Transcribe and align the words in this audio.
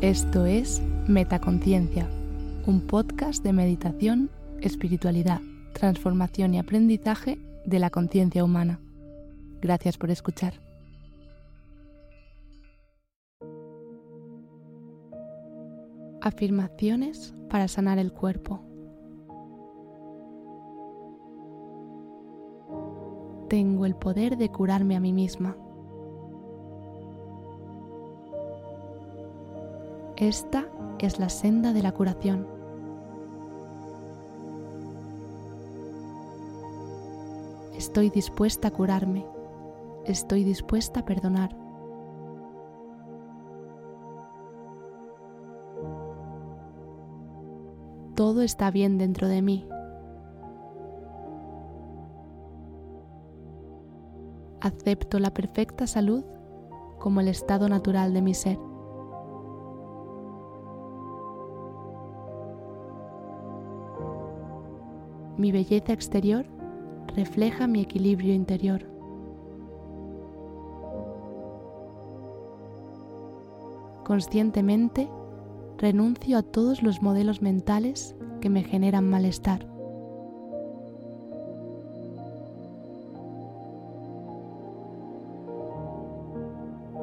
Esto 0.00 0.46
es 0.46 0.80
Metaconciencia, 1.08 2.08
un 2.66 2.86
podcast 2.86 3.42
de 3.42 3.52
meditación, 3.52 4.30
espiritualidad, 4.60 5.40
transformación 5.72 6.54
y 6.54 6.60
aprendizaje 6.60 7.36
de 7.66 7.80
la 7.80 7.90
conciencia 7.90 8.44
humana. 8.44 8.78
Gracias 9.60 9.98
por 9.98 10.12
escuchar. 10.12 10.54
Afirmaciones 16.20 17.34
para 17.50 17.66
sanar 17.66 17.98
el 17.98 18.12
cuerpo. 18.12 18.60
Tengo 23.48 23.84
el 23.84 23.96
poder 23.96 24.36
de 24.36 24.48
curarme 24.48 24.94
a 24.94 25.00
mí 25.00 25.12
misma. 25.12 25.56
Esta 30.18 30.66
es 30.98 31.20
la 31.20 31.28
senda 31.28 31.72
de 31.72 31.80
la 31.80 31.92
curación. 31.92 32.44
Estoy 37.76 38.10
dispuesta 38.10 38.66
a 38.66 38.70
curarme. 38.72 39.24
Estoy 40.06 40.42
dispuesta 40.42 41.00
a 41.00 41.04
perdonar. 41.04 41.56
Todo 48.16 48.42
está 48.42 48.72
bien 48.72 48.98
dentro 48.98 49.28
de 49.28 49.40
mí. 49.40 49.68
Acepto 54.60 55.20
la 55.20 55.32
perfecta 55.32 55.86
salud 55.86 56.24
como 56.98 57.20
el 57.20 57.28
estado 57.28 57.68
natural 57.68 58.12
de 58.12 58.22
mi 58.22 58.34
ser. 58.34 58.67
Mi 65.38 65.52
belleza 65.52 65.92
exterior 65.92 66.44
refleja 67.14 67.68
mi 67.68 67.80
equilibrio 67.80 68.34
interior. 68.34 68.82
Conscientemente 74.04 75.08
renuncio 75.78 76.38
a 76.38 76.42
todos 76.42 76.82
los 76.82 77.02
modelos 77.02 77.40
mentales 77.40 78.16
que 78.40 78.50
me 78.50 78.64
generan 78.64 79.08
malestar. 79.08 79.64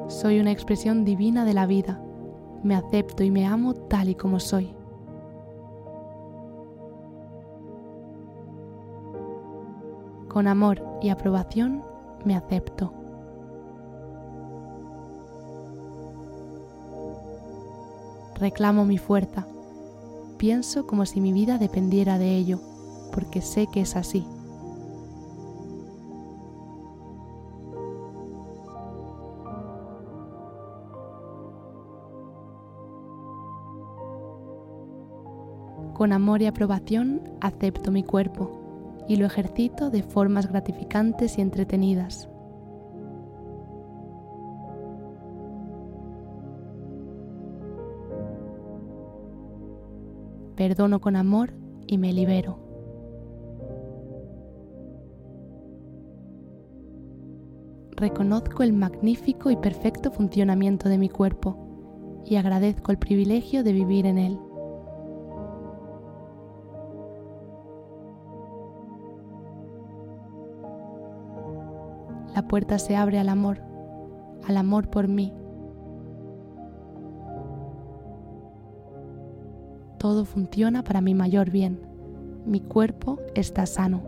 Soy 0.08 0.40
una 0.40 0.52
expresión 0.52 1.06
divina 1.06 1.46
de 1.46 1.54
la 1.54 1.64
vida. 1.64 2.02
Me 2.62 2.74
acepto 2.74 3.24
y 3.24 3.30
me 3.30 3.46
amo 3.46 3.72
tal 3.72 4.10
y 4.10 4.14
como 4.14 4.40
soy. 4.40 4.75
Con 10.36 10.48
amor 10.48 10.82
y 11.00 11.08
aprobación 11.08 11.82
me 12.26 12.36
acepto. 12.36 12.92
Reclamo 18.38 18.84
mi 18.84 18.98
fuerza. 18.98 19.46
Pienso 20.36 20.86
como 20.86 21.06
si 21.06 21.22
mi 21.22 21.32
vida 21.32 21.56
dependiera 21.56 22.18
de 22.18 22.36
ello, 22.36 22.60
porque 23.14 23.40
sé 23.40 23.66
que 23.66 23.80
es 23.80 23.96
así. 23.96 24.26
Con 35.94 36.12
amor 36.12 36.42
y 36.42 36.46
aprobación 36.46 37.22
acepto 37.40 37.90
mi 37.90 38.02
cuerpo 38.02 38.55
y 39.08 39.16
lo 39.16 39.26
ejercito 39.26 39.90
de 39.90 40.02
formas 40.02 40.48
gratificantes 40.48 41.38
y 41.38 41.40
entretenidas. 41.40 42.28
Perdono 50.56 51.00
con 51.00 51.16
amor 51.16 51.52
y 51.86 51.98
me 51.98 52.12
libero. 52.12 52.58
Reconozco 57.96 58.62
el 58.62 58.72
magnífico 58.72 59.50
y 59.50 59.56
perfecto 59.56 60.10
funcionamiento 60.10 60.88
de 60.88 60.98
mi 60.98 61.08
cuerpo 61.08 62.22
y 62.26 62.36
agradezco 62.36 62.92
el 62.92 62.98
privilegio 62.98 63.62
de 63.64 63.72
vivir 63.72 64.04
en 64.06 64.18
él. 64.18 64.38
Puerta 72.46 72.78
se 72.78 72.96
abre 72.96 73.18
al 73.18 73.28
amor, 73.28 73.60
al 74.46 74.56
amor 74.56 74.88
por 74.88 75.08
mí. 75.08 75.32
Todo 79.98 80.24
funciona 80.24 80.84
para 80.84 81.00
mi 81.00 81.14
mayor 81.14 81.50
bien. 81.50 81.80
Mi 82.44 82.60
cuerpo 82.60 83.18
está 83.34 83.66
sano. 83.66 84.02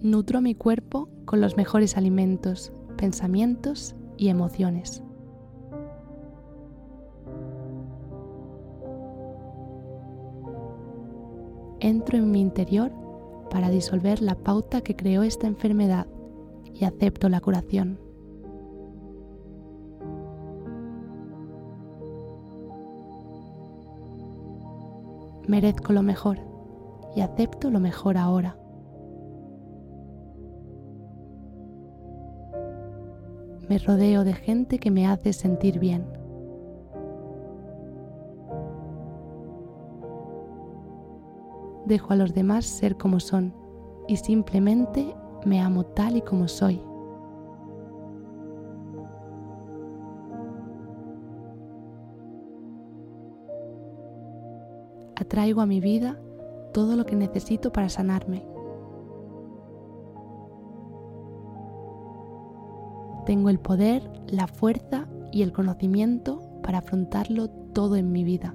Nutro 0.00 0.40
mi 0.40 0.54
cuerpo 0.54 1.08
con 1.26 1.40
los 1.40 1.56
mejores 1.56 1.96
alimentos, 1.96 2.72
pensamientos 2.96 3.94
y 4.16 4.28
emociones. 4.28 5.02
Entro 11.82 12.16
en 12.16 12.30
mi 12.30 12.40
interior 12.40 12.92
para 13.50 13.68
disolver 13.68 14.22
la 14.22 14.36
pauta 14.36 14.82
que 14.82 14.94
creó 14.94 15.24
esta 15.24 15.48
enfermedad 15.48 16.06
y 16.72 16.84
acepto 16.84 17.28
la 17.28 17.40
curación. 17.40 17.98
Merezco 25.48 25.92
lo 25.92 26.02
mejor 26.02 26.38
y 27.16 27.20
acepto 27.20 27.68
lo 27.70 27.80
mejor 27.80 28.16
ahora. 28.16 28.56
Me 33.68 33.78
rodeo 33.78 34.22
de 34.22 34.34
gente 34.34 34.78
que 34.78 34.90
me 34.90 35.08
hace 35.08 35.32
sentir 35.32 35.80
bien. 35.80 36.21
Dejo 41.86 42.12
a 42.12 42.16
los 42.16 42.34
demás 42.34 42.64
ser 42.64 42.96
como 42.96 43.20
son 43.20 43.54
y 44.08 44.16
simplemente 44.16 45.14
me 45.44 45.60
amo 45.60 45.84
tal 45.84 46.16
y 46.16 46.22
como 46.22 46.48
soy. 46.48 46.82
Atraigo 55.16 55.60
a 55.60 55.66
mi 55.66 55.80
vida 55.80 56.18
todo 56.72 56.96
lo 56.96 57.06
que 57.06 57.16
necesito 57.16 57.72
para 57.72 57.88
sanarme. 57.88 58.44
Tengo 63.24 63.50
el 63.50 63.60
poder, 63.60 64.10
la 64.26 64.48
fuerza 64.48 65.06
y 65.30 65.42
el 65.42 65.52
conocimiento 65.52 66.42
para 66.62 66.78
afrontarlo 66.78 67.48
todo 67.48 67.96
en 67.96 68.10
mi 68.10 68.24
vida. 68.24 68.54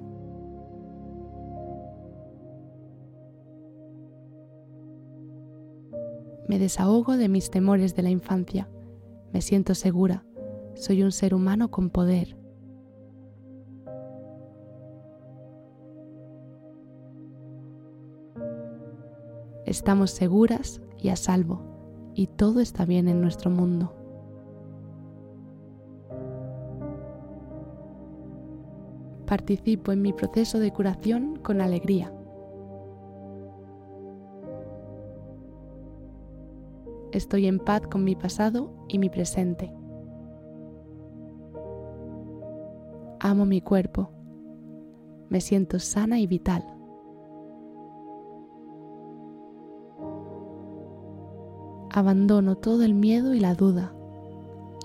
Me 6.48 6.58
desahogo 6.58 7.18
de 7.18 7.28
mis 7.28 7.50
temores 7.50 7.94
de 7.94 8.02
la 8.02 8.08
infancia. 8.08 8.70
Me 9.34 9.42
siento 9.42 9.74
segura. 9.74 10.24
Soy 10.74 11.02
un 11.02 11.12
ser 11.12 11.34
humano 11.34 11.70
con 11.70 11.90
poder. 11.90 12.38
Estamos 19.66 20.10
seguras 20.12 20.80
y 20.96 21.10
a 21.10 21.16
salvo, 21.16 21.60
y 22.14 22.28
todo 22.28 22.60
está 22.60 22.86
bien 22.86 23.08
en 23.08 23.20
nuestro 23.20 23.50
mundo. 23.50 23.94
Participo 29.26 29.92
en 29.92 30.00
mi 30.00 30.14
proceso 30.14 30.58
de 30.58 30.72
curación 30.72 31.36
con 31.36 31.60
alegría. 31.60 32.10
Estoy 37.18 37.48
en 37.48 37.58
paz 37.58 37.82
con 37.88 38.04
mi 38.04 38.14
pasado 38.14 38.70
y 38.86 39.00
mi 39.00 39.10
presente. 39.10 39.72
Amo 43.18 43.44
mi 43.44 43.60
cuerpo. 43.60 44.08
Me 45.28 45.40
siento 45.40 45.80
sana 45.80 46.20
y 46.20 46.28
vital. 46.28 46.64
Abandono 51.90 52.54
todo 52.54 52.84
el 52.84 52.94
miedo 52.94 53.34
y 53.34 53.40
la 53.40 53.56
duda. 53.56 53.92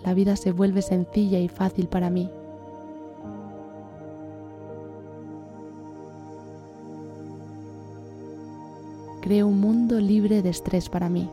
la 0.04 0.16
vida 0.16 0.36
se 0.36 0.52
vuelve 0.52 0.82
sencilla 0.82 1.38
y 1.38 1.48
fácil 1.48 1.88
para 1.88 2.10
mí. 2.10 2.32
Creo 9.22 9.48
un 9.48 9.62
mundo 9.62 10.00
libre 10.00 10.42
de 10.42 10.50
estrés 10.50 10.90
para 10.90 11.10
mí. 11.10 11.30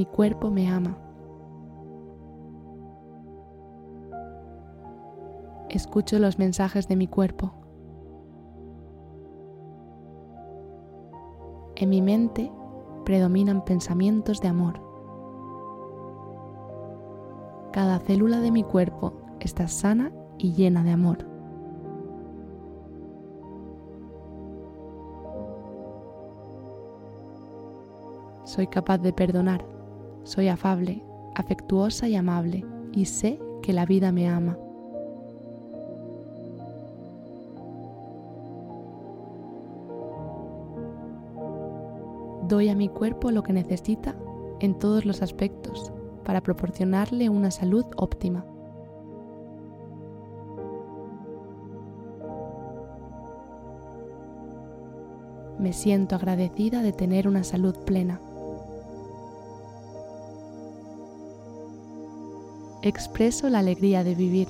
Mi 0.00 0.06
cuerpo 0.06 0.50
me 0.50 0.66
ama. 0.66 0.96
Escucho 5.68 6.18
los 6.18 6.38
mensajes 6.38 6.88
de 6.88 6.96
mi 6.96 7.06
cuerpo. 7.06 7.52
En 11.76 11.90
mi 11.90 12.00
mente 12.00 12.50
predominan 13.04 13.62
pensamientos 13.62 14.40
de 14.40 14.48
amor. 14.48 14.80
Cada 17.70 17.98
célula 17.98 18.40
de 18.40 18.52
mi 18.52 18.64
cuerpo 18.64 19.12
está 19.38 19.68
sana 19.68 20.12
y 20.38 20.54
llena 20.54 20.82
de 20.82 20.92
amor. 20.92 21.18
Soy 28.44 28.66
capaz 28.66 28.96
de 28.96 29.12
perdonar, 29.12 29.62
soy 30.24 30.48
afable, 30.48 31.02
afectuosa 31.34 32.08
y 32.08 32.16
amable 32.16 32.64
y 32.92 33.06
sé 33.06 33.40
que 33.62 33.72
la 33.72 33.86
vida 33.86 34.12
me 34.12 34.28
ama. 34.28 34.56
Doy 42.48 42.68
a 42.68 42.74
mi 42.74 42.88
cuerpo 42.88 43.30
lo 43.30 43.42
que 43.42 43.52
necesita 43.52 44.16
en 44.58 44.78
todos 44.78 45.04
los 45.06 45.22
aspectos 45.22 45.92
para 46.24 46.40
proporcionarle 46.42 47.28
una 47.28 47.50
salud 47.50 47.84
óptima. 47.96 48.44
Me 55.60 55.72
siento 55.72 56.16
agradecida 56.16 56.82
de 56.82 56.92
tener 56.92 57.28
una 57.28 57.44
salud 57.44 57.76
plena. 57.84 58.20
Expreso 62.82 63.50
la 63.50 63.58
alegría 63.58 64.04
de 64.04 64.14
vivir 64.14 64.48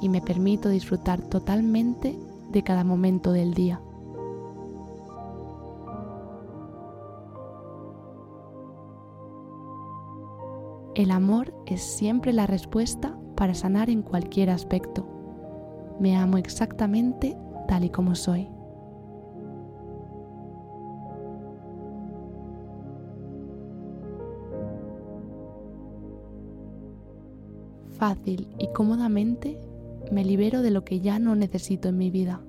y 0.00 0.08
me 0.08 0.20
permito 0.20 0.68
disfrutar 0.68 1.22
totalmente 1.22 2.18
de 2.50 2.62
cada 2.64 2.82
momento 2.82 3.32
del 3.32 3.54
día. 3.54 3.80
El 10.96 11.12
amor 11.12 11.54
es 11.66 11.80
siempre 11.80 12.32
la 12.32 12.48
respuesta 12.48 13.16
para 13.36 13.54
sanar 13.54 13.88
en 13.88 14.02
cualquier 14.02 14.50
aspecto. 14.50 15.06
Me 16.00 16.16
amo 16.16 16.38
exactamente 16.38 17.36
tal 17.68 17.84
y 17.84 17.90
como 17.90 18.16
soy. 18.16 18.48
Fácil 27.98 28.48
y 28.58 28.68
cómodamente 28.72 29.58
me 30.10 30.24
libero 30.24 30.62
de 30.62 30.70
lo 30.70 30.84
que 30.84 31.00
ya 31.00 31.18
no 31.18 31.34
necesito 31.34 31.88
en 31.88 31.98
mi 31.98 32.10
vida. 32.10 32.40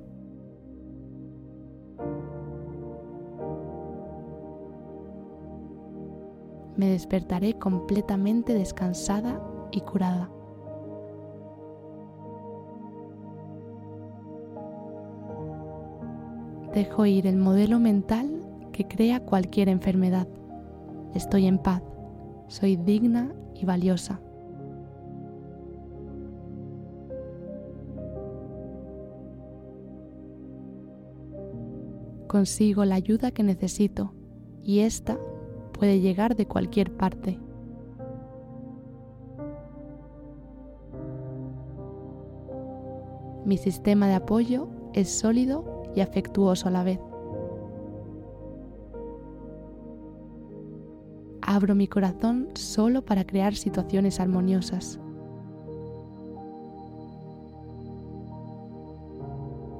me 6.79 6.91
despertaré 6.91 7.55
completamente 7.55 8.53
descansada 8.53 9.43
y 9.69 9.81
curada. 9.81 10.29
Dejo 16.73 17.05
ir 17.05 17.27
el 17.27 17.35
modelo 17.35 17.79
mental 17.79 18.29
que 18.71 18.87
crea 18.87 19.19
cualquier 19.19 19.67
enfermedad. 19.67 20.29
Estoy 21.13 21.47
en 21.47 21.57
paz, 21.57 21.83
soy 22.47 22.77
digna 22.77 23.33
y 23.53 23.65
valiosa. 23.65 24.21
Consigo 32.29 32.85
la 32.85 32.93
ayuda 32.93 33.31
que 33.31 33.41
necesito 33.41 34.13
y 34.61 34.81
esta 34.81 35.17
puede 35.73 35.99
llegar 35.99 36.35
de 36.35 36.45
cualquier 36.45 36.95
parte. 36.95 37.39
Mi 43.45 43.57
sistema 43.57 44.07
de 44.07 44.13
apoyo 44.13 44.67
es 44.93 45.09
sólido 45.09 45.81
y 45.95 46.01
afectuoso 46.01 46.67
a 46.67 46.71
la 46.71 46.83
vez. 46.83 46.99
Abro 51.41 51.73
mi 51.73 51.87
corazón 51.87 52.49
solo 52.53 53.03
para 53.03 53.23
crear 53.23 53.55
situaciones 53.55 54.19
armoniosas. 54.19 54.99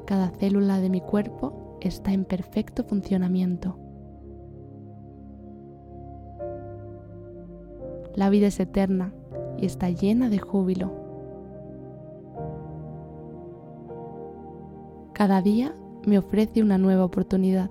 Cada 0.07 0.31
célula 0.31 0.79
de 0.79 0.89
mi 0.89 1.01
cuerpo 1.01 1.68
está 1.87 2.11
en 2.11 2.25
perfecto 2.25 2.83
funcionamiento. 2.83 3.77
La 8.15 8.29
vida 8.29 8.47
es 8.47 8.59
eterna 8.59 9.13
y 9.57 9.65
está 9.65 9.89
llena 9.89 10.29
de 10.29 10.39
júbilo. 10.39 10.91
Cada 15.13 15.41
día 15.41 15.73
me 16.05 16.17
ofrece 16.17 16.61
una 16.61 16.77
nueva 16.77 17.05
oportunidad. 17.05 17.69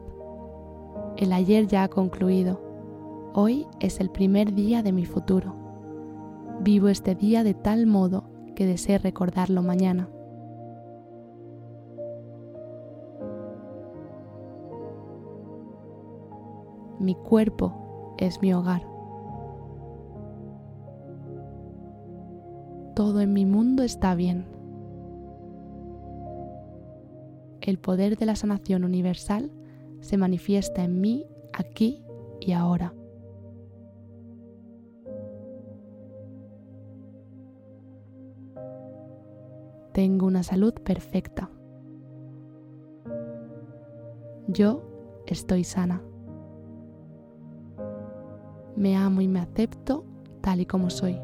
El 1.16 1.32
ayer 1.32 1.66
ya 1.66 1.82
ha 1.82 1.88
concluido. 1.88 2.60
Hoy 3.34 3.66
es 3.80 4.00
el 4.00 4.10
primer 4.10 4.54
día 4.54 4.82
de 4.82 4.92
mi 4.92 5.04
futuro. 5.04 5.54
Vivo 6.60 6.88
este 6.88 7.14
día 7.14 7.44
de 7.44 7.54
tal 7.54 7.86
modo 7.86 8.24
que 8.54 8.66
deseo 8.66 8.98
recordarlo 8.98 9.62
mañana. 9.62 10.08
Mi 16.98 17.14
cuerpo 17.14 18.14
es 18.18 18.40
mi 18.42 18.52
hogar. 18.52 18.82
todo 22.98 23.20
en 23.20 23.32
mi 23.32 23.46
mundo 23.46 23.84
está 23.84 24.16
bien. 24.16 24.44
El 27.60 27.78
poder 27.78 28.16
de 28.16 28.26
la 28.26 28.34
sanación 28.34 28.82
universal 28.82 29.52
se 30.00 30.16
manifiesta 30.16 30.82
en 30.82 31.00
mí 31.00 31.24
aquí 31.52 32.02
y 32.40 32.50
ahora. 32.50 32.92
Tengo 39.92 40.26
una 40.26 40.42
salud 40.42 40.74
perfecta. 40.74 41.52
Yo 44.48 45.22
estoy 45.28 45.62
sana. 45.62 46.02
Me 48.78 48.96
amo 48.96 49.20
y 49.22 49.26
me 49.26 49.40
acepto 49.40 50.04
tal 50.40 50.60
y 50.60 50.66
como 50.66 50.88
soy. 50.88 51.18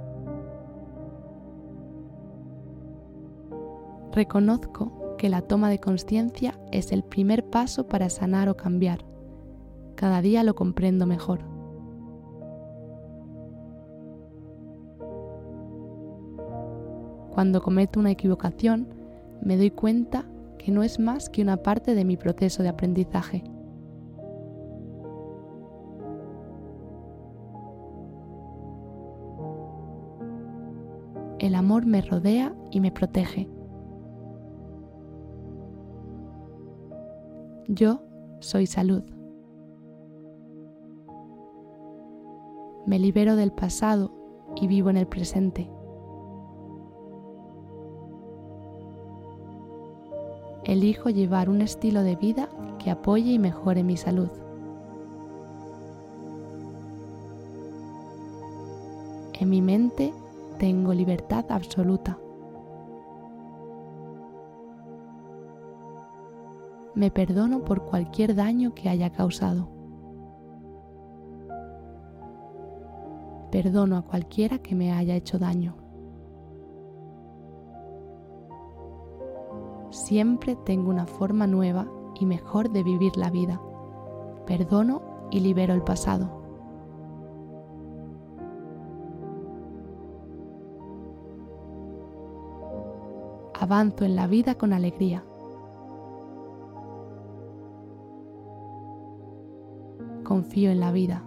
Reconozco 4.11 5.15
que 5.19 5.29
la 5.29 5.41
toma 5.41 5.71
de 5.71 5.79
conciencia 5.79 6.59
es 6.73 6.91
el 6.91 7.05
primer 7.05 7.49
paso 7.49 7.87
para 7.87 8.11
sanar 8.11 8.49
o 8.49 8.57
cambiar. 8.57 9.05
Cada 9.95 10.21
día 10.21 10.43
lo 10.43 10.57
comprendo 10.57 11.07
mejor. 11.07 11.43
Cuando 17.31 17.63
cometo 17.63 18.01
una 18.01 18.11
equivocación, 18.11 18.89
me 19.41 19.57
doy 19.57 19.71
cuenta 19.71 20.25
que 20.59 20.73
no 20.73 20.83
es 20.83 20.99
más 20.99 21.31
que 21.31 21.43
una 21.43 21.59
parte 21.59 21.95
de 21.95 22.05
mi 22.05 22.17
proceso 22.17 22.65
de 22.65 22.71
aprendizaje. 22.71 23.45
me 31.85 32.01
rodea 32.01 32.55
y 32.71 32.81
me 32.81 32.91
protege. 32.91 33.49
Yo 37.69 38.03
soy 38.41 38.67
salud. 38.67 39.03
Me 42.87 42.99
libero 42.99 43.37
del 43.37 43.53
pasado 43.53 44.13
y 44.57 44.67
vivo 44.67 44.91
en 44.91 44.99
el 44.99 45.07
presente. 45.07 45.71
Elijo 50.65 51.11
llevar 51.11 51.49
un 51.49 51.63
estilo 51.63 52.03
de 52.03 52.17
vida 52.17 52.49
que 52.79 52.91
apoye 52.91 53.33
y 53.33 53.39
mejore 53.39 53.83
mi 53.83 53.97
salud. 53.97 54.29
En 59.41 59.51
mi 59.51 59.61
mente 59.61 60.13
tengo 60.59 60.93
libertad 60.93 61.45
absoluta. 61.49 62.19
Me 66.95 67.11
perdono 67.11 67.65
por 67.65 67.85
cualquier 67.85 68.35
daño 68.35 68.75
que 68.75 68.89
haya 68.89 69.11
causado. 69.11 69.69
Perdono 73.51 73.97
a 73.97 74.03
cualquiera 74.03 74.59
que 74.59 74.75
me 74.75 74.93
haya 74.93 75.17
hecho 75.17 75.39
daño. 75.39 75.77
Siempre 79.91 80.57
tengo 80.57 80.91
una 80.91 81.07
forma 81.07 81.47
nueva 81.47 81.87
y 82.19 82.27
mejor 82.27 82.71
de 82.71 82.83
vivir 82.83 83.17
la 83.17 83.31
vida. 83.31 83.61
Perdono 84.47 85.03
y 85.31 85.41
libero 85.41 85.75
el 85.75 85.83
pasado. 85.83 86.44
Avanzo 93.65 94.05
en 94.05 94.15
la 94.15 94.27
vida 94.27 94.57
con 94.57 94.75
alegría. 94.75 95.25
Confío 100.23 100.71
en 100.71 100.81
la 100.81 100.93
vida. 100.93 101.23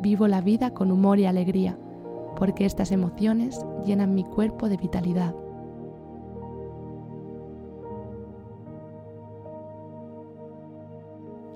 Vivo 0.00 0.26
la 0.26 0.40
vida 0.40 0.74
con 0.74 0.90
humor 0.90 1.20
y 1.20 1.26
alegría, 1.26 1.78
porque 2.36 2.64
estas 2.66 2.90
emociones 2.90 3.64
llenan 3.86 4.12
mi 4.12 4.24
cuerpo 4.24 4.68
de 4.68 4.76
vitalidad. 4.76 5.36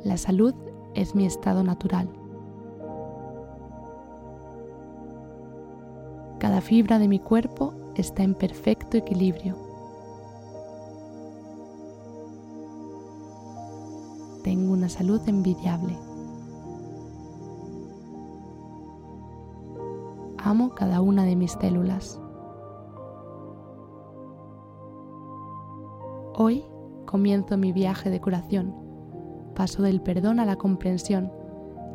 La 0.04 0.16
salud 0.16 0.54
es 0.94 1.16
mi 1.16 1.26
estado 1.26 1.64
natural. 1.64 2.08
Cada 6.38 6.60
fibra 6.60 6.98
de 6.98 7.08
mi 7.08 7.18
cuerpo 7.18 7.74
está 7.94 8.22
en 8.22 8.34
perfecto 8.34 8.96
equilibrio. 8.96 9.56
Tengo 14.44 14.72
una 14.72 14.88
salud 14.88 15.20
envidiable. 15.26 15.96
Amo 20.38 20.70
cada 20.70 21.00
una 21.00 21.24
de 21.24 21.36
mis 21.36 21.52
células. 21.52 22.20
Hoy 26.34 26.64
comienzo 27.06 27.56
mi 27.56 27.72
viaje 27.72 28.10
de 28.10 28.20
curación 28.20 28.86
paso 29.56 29.82
del 29.82 30.00
perdón 30.00 30.38
a 30.38 30.44
la 30.44 30.54
comprensión 30.54 31.32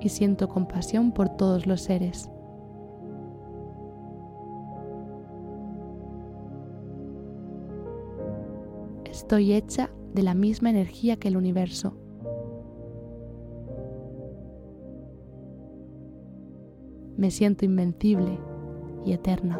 y 0.02 0.10
siento 0.10 0.50
compasión 0.50 1.14
por 1.14 1.30
todos 1.30 1.68
los 1.68 1.82
seres. 1.82 2.30
Estoy 9.32 9.54
hecha 9.54 9.90
de 10.14 10.24
la 10.24 10.34
misma 10.34 10.72
energía 10.72 11.16
que 11.16 11.30
el 11.30 11.38
universo. 11.38 11.94
Me 17.16 17.32
siento 17.32 17.64
invencible 17.64 18.38
y 19.06 19.14
eterna. 19.14 19.58